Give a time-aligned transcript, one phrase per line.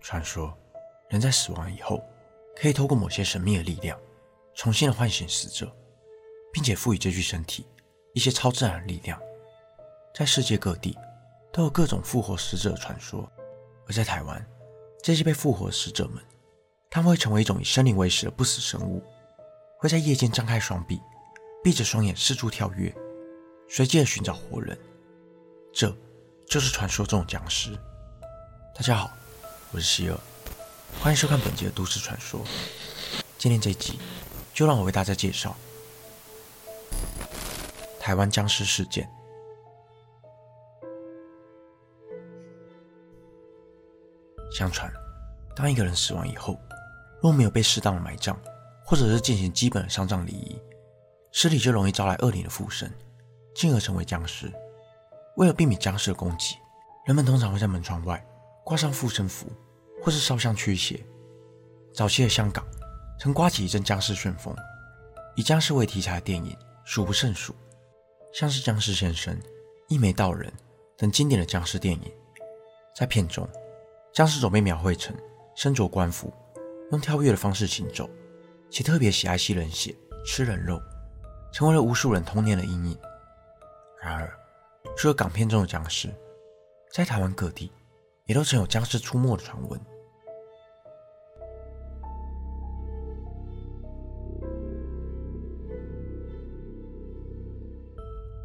[0.00, 0.56] 传说
[1.08, 2.02] 人在死亡以后，
[2.56, 3.98] 可以透过某些神秘的力量，
[4.54, 5.70] 重新的唤醒死者，
[6.52, 7.66] 并且赋予这具身体
[8.14, 9.20] 一些超自然的力量。
[10.14, 10.96] 在世界各地
[11.52, 13.30] 都有各种复活死者的传说，
[13.86, 14.44] 而在台湾，
[15.02, 16.22] 这些被复活的死者们，
[16.88, 19.02] 他们会成为一种以生灵为食的不死生物，
[19.78, 21.00] 会在夜间张开双臂，
[21.62, 22.94] 闭着双眼四处跳跃，
[23.68, 24.78] 随机的寻找活人。
[25.72, 25.94] 这
[26.48, 27.78] 就是传说中的僵尸。
[28.74, 29.10] 大家好，
[29.72, 30.18] 我是希尔，
[31.02, 32.40] 欢迎收看本集的都市传说。
[33.36, 33.98] 今天这一集
[34.54, 35.54] 就让我为大家介绍
[37.98, 39.10] 台湾僵尸事件。
[44.50, 44.90] 相传，
[45.54, 46.58] 当一个人死亡以后，
[47.20, 48.36] 若没有被适当的埋葬，
[48.84, 50.58] 或者是进行基本的丧葬礼仪，
[51.32, 52.90] 尸体就容易招来恶灵的附身，
[53.54, 54.50] 进而成为僵尸。
[55.36, 56.56] 为了避免僵尸的攻击，
[57.04, 58.24] 人们通常会在门窗外
[58.70, 59.48] 挂上护身符，
[60.00, 61.04] 或是烧香驱邪。
[61.92, 62.64] 早期的香港
[63.18, 64.54] 曾刮起一阵僵尸旋风，
[65.34, 67.52] 以僵尸为题材的电影数不胜数，
[68.32, 69.34] 像是《僵尸先生》
[69.88, 70.48] 《一眉道人》
[70.96, 72.12] 等经典的僵尸电影。
[72.94, 73.44] 在片中，
[74.12, 75.16] 僵尸总被描绘成
[75.56, 76.32] 身着官服，
[76.92, 78.08] 用跳跃的方式行走，
[78.70, 79.92] 且特别喜爱吸人血、
[80.24, 80.80] 吃人肉，
[81.52, 82.96] 成为了无数人童年的阴影。
[84.00, 84.32] 然而，
[84.96, 86.08] 除了港片中的僵尸，
[86.92, 87.72] 在台湾各地
[88.30, 89.80] 也都曾有僵尸出没的传闻。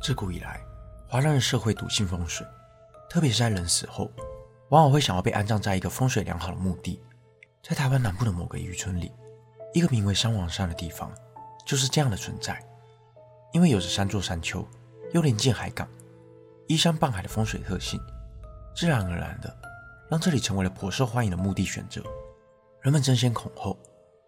[0.00, 0.62] 自古以来，
[1.06, 2.46] 华人社会笃信风水，
[3.10, 4.10] 特别是在人死后，
[4.70, 7.02] 往往会想要被安葬在一个风水良好的墓地。
[7.62, 9.12] 在台湾南部的某个渔村里，
[9.74, 11.12] 一个名为山王山的地方，
[11.66, 12.58] 就是这样的存在。
[13.52, 14.66] 因为有着三座山丘，
[15.12, 15.86] 又临近海港。
[16.66, 18.00] 依山傍海的风水特性，
[18.76, 19.56] 自然而然的
[20.10, 22.02] 让这里成为了颇受欢迎的墓地选择。
[22.82, 23.76] 人们争先恐后，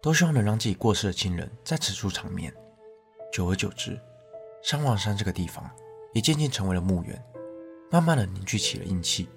[0.01, 2.53] 都希望能让自己过世的亲人在此处长眠。
[3.31, 3.97] 久而久之，
[4.63, 5.69] 山王山这个地方
[6.13, 7.23] 也渐渐成为了墓园，
[7.91, 9.29] 慢慢的凝聚起了阴气。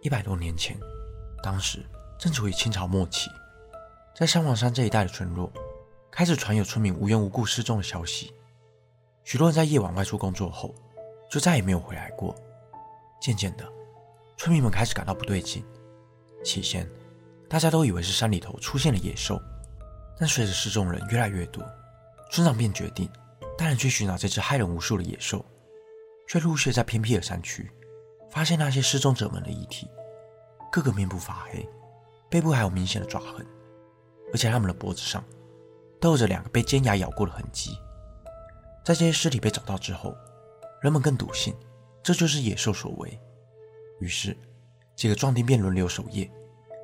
[0.00, 0.76] 一百多年前，
[1.42, 1.84] 当时
[2.18, 3.28] 正处于清朝末期，
[4.16, 5.52] 在山王山这一带的村落，
[6.10, 8.32] 开始传有村民无缘无故失踪的消息。
[9.22, 10.74] 许多人在夜晚外出工作后，
[11.30, 12.34] 就再也没有回来过。
[13.20, 13.70] 渐渐的，
[14.40, 15.62] 村民们开始感到不对劲。
[16.42, 16.90] 起先，
[17.46, 19.38] 大家都以为是山里头出现了野兽，
[20.18, 21.62] 但随着失踪人越来越多，
[22.32, 23.06] 村长便决定
[23.58, 25.44] 带人去寻找这只害人无数的野兽。
[26.26, 27.70] 却陆续在偏僻的山区，
[28.30, 29.86] 发现那些失踪者们的遗体，
[30.72, 31.68] 个个面部发黑，
[32.30, 33.46] 背部还有明显的爪痕，
[34.32, 35.22] 而且他们的脖子上
[36.00, 37.76] 都有着两个被尖牙咬过的痕迹。
[38.82, 40.16] 在这些尸体被找到之后，
[40.80, 41.54] 人们更笃信，
[42.02, 43.20] 这就是野兽所为。
[44.00, 44.36] 于是，
[44.96, 46.30] 几个壮丁便轮流守夜，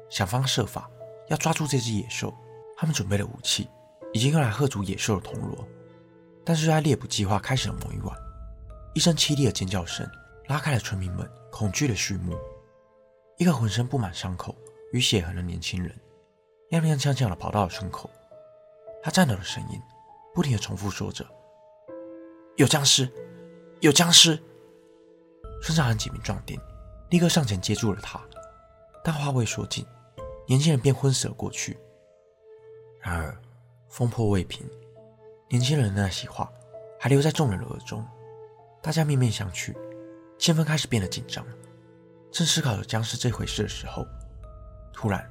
[0.09, 0.89] 想方设法
[1.29, 2.33] 要抓住这只野兽。
[2.77, 3.69] 他们准备了武器，
[4.13, 5.67] 已经用来吓阻野兽的铜锣。
[6.45, 8.15] 但是在猎捕计划开始的某一晚，
[8.95, 10.07] 一声凄厉的尖叫声
[10.49, 12.37] 拉开了村民们恐惧的序幕。
[13.39, 14.55] 一个浑身布满伤口
[14.93, 15.91] 与血痕的年轻人，
[16.71, 18.11] 踉踉跄跄地跑到了村口。
[19.03, 19.81] 他颤抖的声音
[20.35, 21.27] 不停地重复说着
[22.57, 23.11] ：“有僵尸！”
[23.81, 24.39] 有僵尸！
[25.63, 26.59] 村长和几名壮丁
[27.11, 28.21] 立刻上前接住了他，
[29.05, 29.87] 但话未说尽，
[30.47, 31.79] 年轻人便昏死了过去。
[33.01, 33.41] 然而，
[33.89, 34.69] 风波未平，
[35.49, 36.53] 年轻人的那些话
[36.99, 38.05] 还留在众人的耳中。
[38.83, 39.75] 大家面面相觑，
[40.39, 41.47] 气氛开始变得紧张。
[42.33, 44.05] 正思考着僵尸这回事的时候，
[44.93, 45.29] 突然，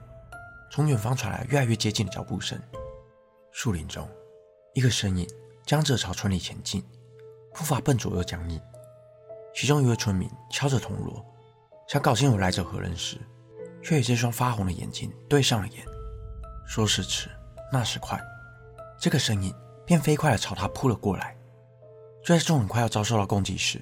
[0.72, 2.60] 从远方传来越来越接近的脚步声。
[3.52, 4.10] 树林中，
[4.74, 5.28] 一个身影
[5.66, 6.84] 僵着朝村里前进。
[7.54, 8.62] 步伐笨拙又僵硬，
[9.54, 11.26] 其中一位村民敲着铜锣，
[11.88, 13.18] 想搞清楚来者何人时，
[13.84, 15.86] 却与这双发红的眼睛对上了眼。
[16.66, 17.30] 说时迟，
[17.72, 18.20] 那时快，
[19.00, 19.54] 这个身影
[19.86, 21.38] 便飞快地朝他扑了过来。
[22.24, 23.80] 就在众人快要遭受到攻击时，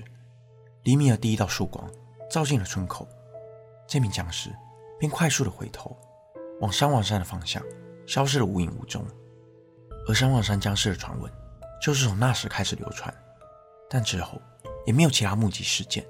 [0.83, 1.89] 黎明的第一道曙光
[2.29, 3.07] 照进了村口，
[3.87, 4.53] 这名僵尸
[4.99, 5.97] 便快速地回头，
[6.59, 7.63] 往山王山的方向
[8.05, 9.05] 消失得无影无踪。
[10.09, 11.31] 而山王山僵尸的传闻，
[11.81, 13.13] 就是从那时开始流传。
[13.89, 14.41] 但之后
[14.85, 16.05] 也没有其他目击事件。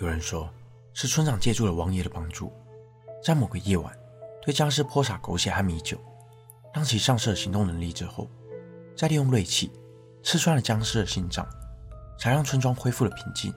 [0.00, 0.48] 有人说
[0.94, 2.50] 是村长借助了王爷的帮助，
[3.22, 3.94] 在某个夜晚
[4.40, 5.98] 对僵尸泼洒狗血和米酒，
[6.72, 8.26] 让其丧失了行动能力之后，
[8.96, 9.70] 再利用锐器
[10.22, 11.46] 刺穿了僵尸的心脏，
[12.18, 13.52] 才让村庄恢复了平静。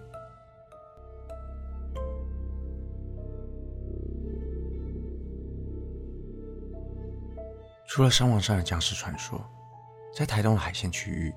[7.87, 9.39] 除了山王山的僵尸传说，
[10.13, 11.33] 在台东的海线区域。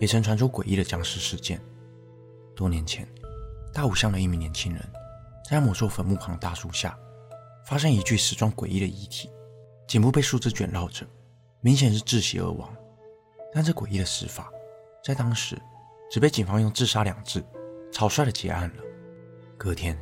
[0.00, 1.60] 也曾传出诡异的僵尸事件。
[2.56, 3.06] 多年前，
[3.72, 4.82] 大武乡的一名年轻人，
[5.48, 6.98] 在某座坟墓旁的大树下，
[7.66, 9.30] 发现一具死状诡异的遗体，
[9.86, 11.06] 颈部被树枝卷绕着，
[11.60, 12.74] 明显是窒息而亡。
[13.52, 14.50] 但这诡异的死法，
[15.04, 15.60] 在当时
[16.10, 17.44] 只被警方用自杀两字
[17.92, 18.82] 草率的结案了。
[19.58, 19.98] 隔天，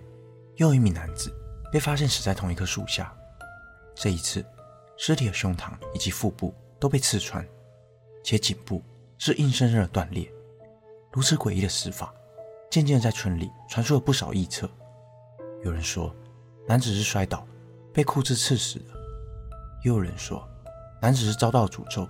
[0.57, 1.35] 又有一名男子
[1.73, 3.13] 被发现死在同一棵树下，
[3.95, 4.45] 这一次，
[4.97, 7.45] 尸体的胸膛以及腹部都被刺穿，
[8.23, 8.83] 且颈部
[9.19, 10.31] 是硬生生的断裂。
[11.13, 12.15] 如此诡异的死法，
[12.71, 14.71] 渐渐在村里传出了不少臆测。
[15.63, 16.15] 有人说，
[16.67, 17.47] 男子是摔倒
[17.93, 18.95] 被裤子刺死的；
[19.85, 20.49] 又有人说，
[21.03, 22.09] 男子是遭到诅咒。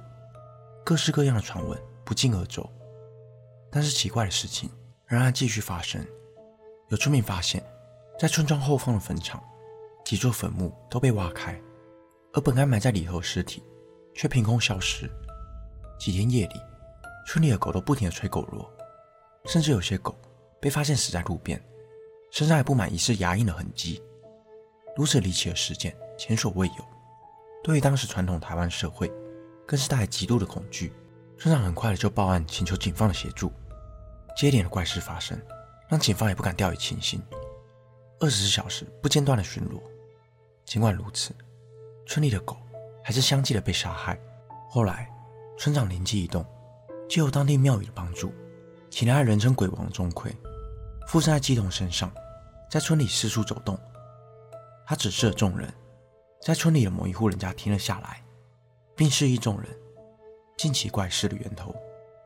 [0.84, 2.70] 各式各样的传闻不胫而走。
[3.70, 4.70] 但是奇怪的事情
[5.06, 6.04] 仍然继续发生。
[6.88, 7.64] 有村民发现，
[8.18, 9.42] 在村庄后方的坟场，
[10.04, 11.60] 几座坟墓都被挖开。
[12.32, 13.62] 而本该埋在里头的尸体，
[14.14, 15.10] 却凭空消失。
[15.98, 16.54] 几天夜里，
[17.26, 18.68] 村里的狗都不停地吹狗螺，
[19.46, 20.16] 甚至有些狗
[20.60, 21.60] 被发现死在路边，
[22.30, 24.02] 身上还布满疑似牙印的痕迹。
[24.96, 26.84] 如此离奇的事件前所未有，
[27.62, 29.10] 对于当时传统台湾社会，
[29.66, 30.92] 更是带来极度的恐惧。
[31.38, 33.52] 村长很快的就报案，请求警方的协助。
[34.36, 35.40] 接连的怪事发生，
[35.88, 37.22] 让警方也不敢掉以轻心，
[38.20, 39.80] 二十四小时不间断的巡逻。
[40.64, 41.34] 尽管如此，
[42.06, 42.56] 村里的狗
[43.02, 44.20] 还是相继的被杀害。
[44.68, 45.10] 后来，
[45.58, 46.44] 村长灵机一动，
[47.08, 48.32] 借由当地庙宇的帮助，
[48.90, 50.30] 请来了人称鬼王的钟馗
[51.10, 52.08] 附身在鸡童身上，
[52.70, 53.76] 在村里四处走动。
[54.86, 55.68] 他指示了众人，
[56.40, 58.22] 在村里的某一户人家停了下来，
[58.94, 59.68] 并示意众人，
[60.56, 61.74] 近期怪事的源头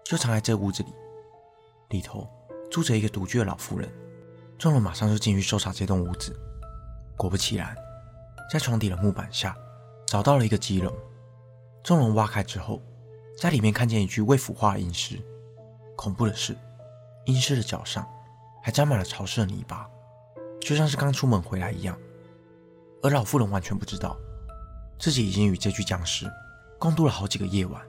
[0.05, 0.93] 就藏在这屋子里，
[1.89, 2.29] 里头
[2.71, 3.91] 住着一个独居的老妇人。
[4.59, 6.39] 众人马上就进去搜查这栋屋子，
[7.17, 7.75] 果不其然，
[8.53, 9.57] 在床底的木板下。
[10.05, 10.95] 找到了一个鸡笼，
[11.83, 12.83] 众人挖开之后，
[13.41, 15.19] 在里面看见一具未腐化的阴尸。
[15.97, 16.55] 恐怖的是，
[17.25, 18.07] 阴尸的脚上
[18.65, 19.87] 还沾满了潮湿的泥巴，
[20.59, 21.99] 就像是刚出门回来一样。
[23.03, 24.17] 而老妇人完全不知道，
[24.99, 26.27] 自己已经与这具僵尸
[26.79, 27.83] 共度了好几个夜晚。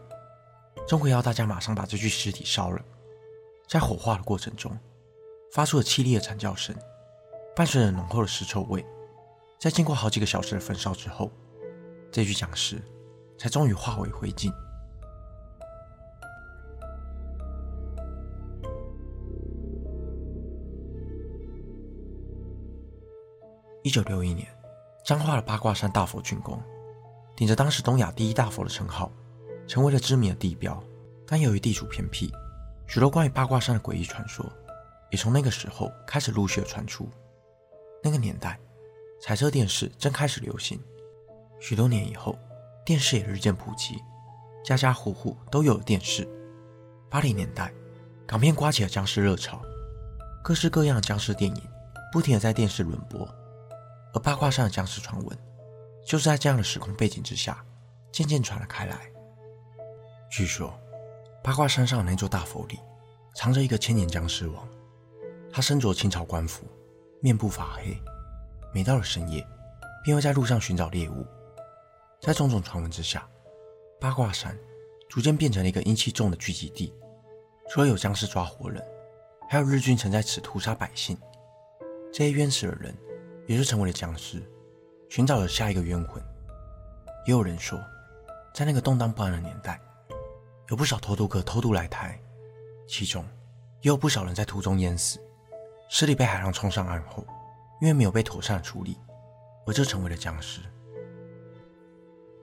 [0.85, 2.81] 钟馗要大家马上把这具尸体烧了，
[3.69, 4.77] 在火化的过程中，
[5.53, 6.75] 发出了凄厉的惨叫声，
[7.55, 8.85] 伴随着浓厚的尸臭味。
[9.57, 11.31] 在经过好几个小时的焚烧之后，
[12.11, 12.83] 这具僵尸
[13.37, 14.53] 才终于化为灰烬。
[23.85, 24.47] 一九六一年，
[25.03, 26.59] 彰化的八卦山大佛竣工，
[27.35, 29.11] 顶着当时东亚第一大佛的称号，
[29.67, 30.83] 成为了知名的地标。
[31.27, 32.33] 但由于地处偏僻，
[32.87, 34.43] 许多关于八卦山的诡异传说，
[35.11, 37.07] 也从那个时候开始陆续的传出。
[38.01, 38.59] 那个年代，
[39.21, 40.81] 彩色电视正开始流行。
[41.59, 42.35] 许多年以后，
[42.83, 44.01] 电视也日渐普及，
[44.63, 46.27] 家家户户都有了电视。
[47.07, 47.71] 八零年代，
[48.25, 49.61] 港片刮起了僵尸热潮，
[50.43, 51.61] 各式各样的僵尸电影
[52.11, 53.29] 不停的在电视轮播。
[54.15, 55.37] 而八卦山的僵尸传闻，
[56.05, 57.63] 就是在这样的时空背景之下，
[58.13, 59.11] 渐渐传了开来。
[60.31, 60.73] 据说，
[61.43, 62.79] 八卦山上的那座大佛里，
[63.35, 64.65] 藏着一个千年僵尸王，
[65.51, 66.65] 他身着清朝官服，
[67.21, 68.01] 面部发黑，
[68.73, 69.45] 每到了深夜，
[70.01, 71.25] 便会在路上寻找猎物。
[72.21, 73.27] 在种种传闻之下，
[73.99, 74.57] 八卦山
[75.09, 76.95] 逐渐变成了一个阴气重的聚集地。
[77.69, 78.81] 除了有僵尸抓活人，
[79.49, 81.17] 还有日军曾在此屠杀百姓。
[82.13, 82.95] 这些冤死的人，
[83.47, 84.41] 也就成为了僵尸，
[85.09, 86.21] 寻找着下一个冤魂。
[87.25, 87.79] 也有人说，
[88.53, 89.79] 在那个动荡不安的年代，
[90.69, 92.19] 有不少偷渡客偷渡来台，
[92.87, 93.23] 其中
[93.81, 95.19] 也有不少人在途中淹死，
[95.89, 97.25] 尸体被海浪冲上岸后，
[97.81, 98.97] 因为没有被妥善处理，
[99.65, 100.61] 而就成为了僵尸。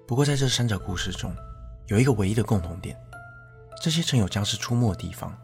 [0.07, 1.35] 不过，在这三者故事中，
[1.87, 2.97] 有一个唯一的共同点：
[3.81, 5.37] 这些曾有僵尸出没的地方，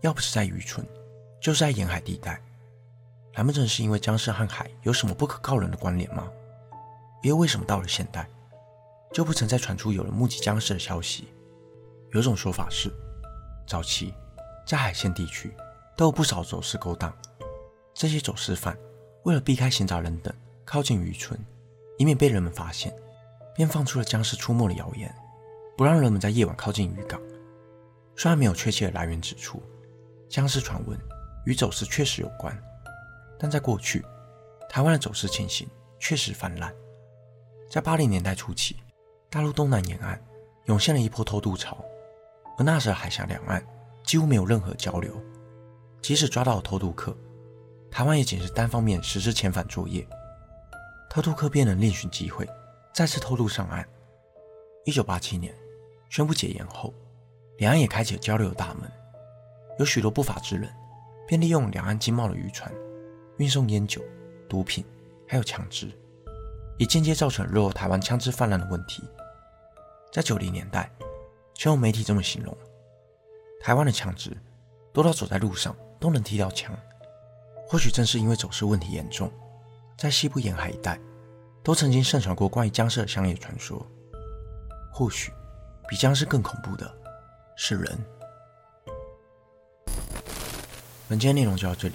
[0.00, 0.86] 要不是在渔村，
[1.40, 2.42] 就是在沿海地带。
[3.34, 6.28] 难不成是因为僵尸和海有什么不可告人的关联吗？
[7.22, 8.28] 又为什么到了现代，
[9.12, 11.28] 就不曾再传出有人目击僵尸的消息？
[12.12, 12.92] 有种说法是，
[13.66, 14.12] 早期
[14.66, 15.54] 在海线地区
[15.96, 17.16] 都有不少走私勾当，
[17.94, 18.76] 这些走私犯
[19.22, 20.34] 为了避开闲杂人等，
[20.64, 21.38] 靠近渔村，
[21.98, 22.92] 以免被人们发现。
[23.54, 25.14] 便放出了僵尸出没的谣言，
[25.76, 27.20] 不让人们在夜晚靠近渔港。
[28.16, 29.62] 虽然没有确切的来源指出
[30.26, 30.98] 僵尸传闻
[31.44, 32.58] 与走私确实有关，
[33.42, 34.04] 但在过去，
[34.70, 35.68] 台湾的走私情形
[35.98, 36.72] 确实泛滥。
[37.68, 38.76] 在八零年代初期，
[39.28, 40.22] 大陆东南沿岸
[40.66, 41.84] 涌现了一波偷渡潮，
[42.56, 43.60] 而那时的海峡两岸
[44.04, 45.20] 几乎没有任何交流。
[46.00, 47.16] 即使抓到了偷渡客，
[47.90, 50.06] 台湾也仅是单方面实施遣返作业，
[51.10, 52.48] 偷渡客便能另寻机会。
[52.94, 53.84] 再次偷渡上岸。
[54.84, 55.52] 一九八七年
[56.10, 56.94] 宣布解严后，
[57.58, 58.88] 两岸也开启了交流的大门。
[59.78, 60.72] 有许多不法之人
[61.26, 62.72] 便利用两岸经贸的渔船，
[63.38, 64.02] 运送烟酒、
[64.48, 64.84] 毒品，
[65.26, 65.90] 还有枪支。
[66.78, 69.04] 也间接造成日后台湾枪支泛滥的问题。
[70.12, 70.90] 在九零年代，
[71.54, 72.56] 曾有媒体这么形容：
[73.60, 74.36] 台湾的枪支
[74.92, 76.76] 多到走在路上都能踢到枪。
[77.68, 79.30] 或许正是因为走私问题严重，
[79.96, 80.98] 在西部沿海一带
[81.62, 83.86] 都曾经盛传过关于僵尸的乡野传说。
[84.92, 85.32] 或许
[85.88, 86.92] 比僵尸更恐怖的
[87.56, 87.98] 是人。
[91.08, 91.94] 本期的内容就到这里。